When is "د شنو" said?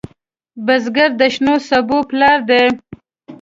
1.19-1.55